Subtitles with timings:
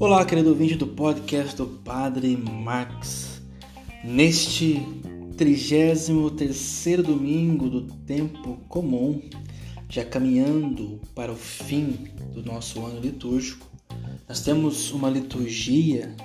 [0.00, 3.42] Olá, querido ouvinte do podcast do Padre Max.
[4.02, 4.80] Neste
[5.36, 6.08] 33
[7.04, 9.20] domingo do tempo comum,
[9.90, 13.70] já caminhando para o fim do nosso ano litúrgico,
[14.26, 16.16] nós temos uma liturgia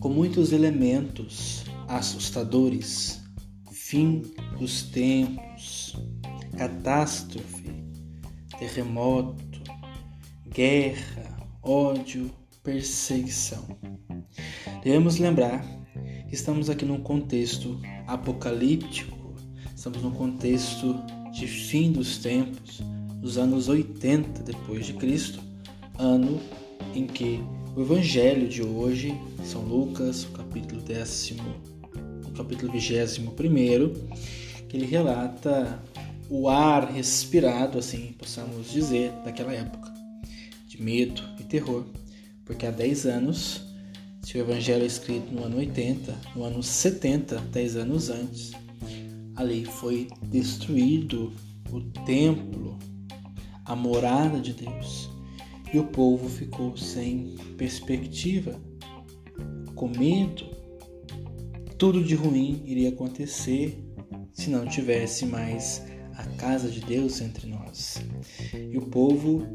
[0.00, 3.20] com muitos elementos assustadores.
[3.70, 4.22] Fim
[4.58, 5.94] dos tempos,
[6.56, 7.70] catástrofe,
[8.58, 9.60] terremoto,
[10.48, 12.39] guerra, ódio,
[12.70, 13.64] perseguição.
[14.84, 15.64] Devemos lembrar
[16.28, 19.34] que estamos aqui num contexto apocalíptico,
[19.74, 20.94] estamos num contexto
[21.32, 22.80] de fim dos tempos,
[23.20, 25.40] dos anos 80 depois de Cristo,
[25.98, 26.40] ano
[26.94, 27.40] em que
[27.74, 31.56] o evangelho de hoje, São Lucas, o capítulo décimo,
[32.24, 33.32] o capítulo 21
[34.68, 35.82] que ele relata
[36.28, 39.92] o ar respirado, assim possamos dizer, daquela época,
[40.68, 41.84] de medo e terror
[42.50, 43.62] porque há 10 anos,
[44.22, 48.50] se o evangelho é escrito no ano 80, no ano 70, 10 anos antes,
[49.36, 51.32] ali foi destruído
[51.70, 52.76] o templo,
[53.64, 55.08] a morada de Deus,
[55.72, 58.60] e o povo ficou sem perspectiva,
[59.76, 60.44] com medo.
[61.78, 63.80] Tudo de ruim iria acontecer
[64.32, 65.84] se não tivesse mais
[66.16, 68.02] a casa de Deus entre nós.
[68.52, 69.46] E o povo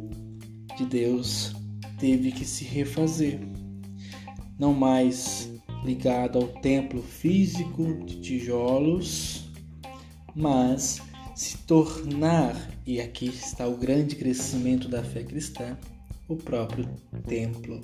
[0.77, 1.53] de Deus
[1.97, 3.39] teve que se refazer,
[4.57, 5.49] não mais
[5.83, 9.49] ligado ao templo físico de tijolos,
[10.35, 11.01] mas
[11.35, 15.77] se tornar, e aqui está o grande crescimento da fé cristã,
[16.27, 16.89] o próprio
[17.27, 17.79] templo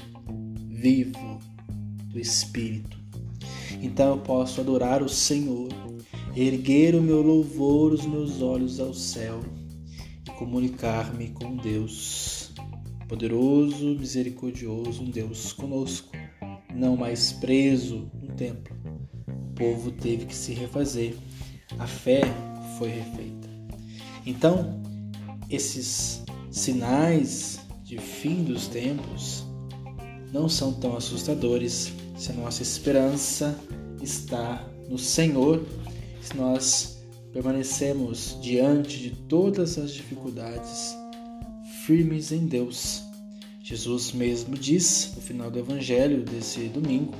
[0.69, 1.39] vivo
[2.05, 2.99] do Espírito.
[3.81, 5.69] Então eu posso adorar o Senhor,
[6.35, 9.41] erguer o meu louvor, os meus olhos ao céu
[10.27, 12.50] e comunicar-me com Deus
[13.11, 16.15] poderoso, misericordioso, um Deus conosco,
[16.73, 18.73] não mais preso no templo.
[19.27, 21.17] O povo teve que se refazer,
[21.77, 22.21] a fé
[22.79, 23.49] foi refeita.
[24.25, 24.81] Então,
[25.49, 29.45] esses sinais de fim dos tempos
[30.31, 33.59] não são tão assustadores se a nossa esperança
[34.01, 35.61] está no Senhor,
[36.21, 41.00] se nós permanecemos diante de todas as dificuldades
[41.85, 43.03] firmes em Deus.
[43.63, 47.13] Jesus mesmo diz no final do evangelho desse domingo: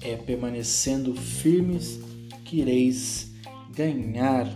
[0.00, 2.00] é permanecendo firmes
[2.44, 3.32] que ireis
[3.74, 4.48] ganhar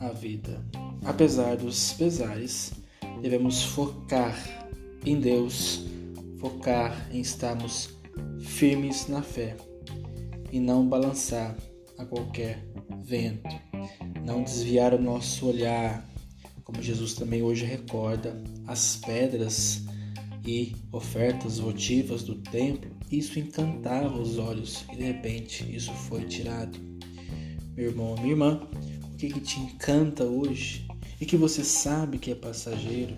[0.00, 0.62] a vida.
[1.04, 2.72] Apesar dos pesares,
[3.20, 4.36] devemos focar
[5.04, 5.84] em Deus,
[6.38, 7.90] focar em estarmos
[8.40, 9.56] firmes na fé
[10.50, 11.56] e não balançar
[11.98, 12.64] a qualquer
[13.02, 13.54] vento,
[14.24, 16.13] não desviar o nosso olhar
[16.64, 19.84] como Jesus também hoje recorda, as pedras
[20.46, 26.78] e ofertas votivas do templo, isso encantava os olhos e de repente isso foi tirado.
[27.76, 28.68] Meu irmão, minha irmã,
[29.12, 30.88] o que, que te encanta hoje
[31.20, 33.16] e que você sabe que é passageiro,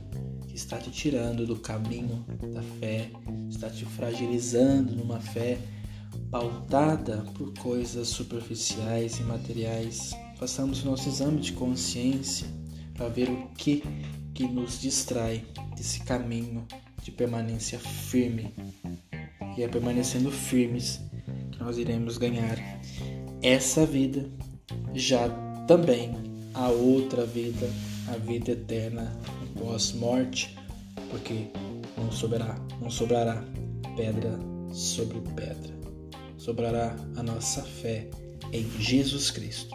[0.49, 3.11] que está te tirando do caminho da fé,
[3.49, 5.59] está te fragilizando numa fé
[6.31, 10.12] pautada por coisas superficiais e materiais.
[10.37, 12.47] Façamos nosso exame de consciência
[12.97, 13.83] para ver o que
[14.37, 15.43] que nos distrai
[15.75, 16.67] desse caminho
[17.03, 18.53] de permanência firme.
[19.57, 21.01] E é permanecendo firmes
[21.51, 22.59] que nós iremos ganhar
[23.43, 24.29] essa vida,
[24.95, 25.27] já
[25.67, 26.12] também
[26.53, 27.67] a outra vida,
[28.09, 29.11] a vida eterna
[29.59, 30.55] pós-morte,
[31.11, 31.47] porque
[31.97, 33.43] não sobrará, não sobrará
[33.97, 34.39] pedra
[34.71, 35.75] sobre pedra.
[36.37, 38.11] Sobrará a nossa fé
[38.53, 39.75] em Jesus Cristo.